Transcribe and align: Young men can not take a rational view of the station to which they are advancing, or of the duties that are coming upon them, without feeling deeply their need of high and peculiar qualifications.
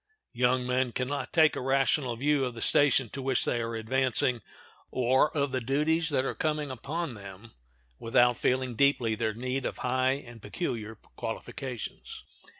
Young 0.33 0.65
men 0.65 0.93
can 0.93 1.07
not 1.07 1.31
take 1.31 1.55
a 1.55 1.61
rational 1.61 2.15
view 2.15 2.43
of 2.43 2.55
the 2.55 2.59
station 2.61 3.07
to 3.09 3.21
which 3.21 3.45
they 3.45 3.61
are 3.61 3.75
advancing, 3.75 4.41
or 4.89 5.29
of 5.37 5.51
the 5.51 5.61
duties 5.61 6.09
that 6.09 6.25
are 6.25 6.33
coming 6.33 6.71
upon 6.71 7.13
them, 7.13 7.51
without 7.99 8.35
feeling 8.37 8.73
deeply 8.73 9.13
their 9.13 9.35
need 9.35 9.63
of 9.63 9.77
high 9.85 10.13
and 10.13 10.41
peculiar 10.41 10.95
qualifications. 10.95 12.23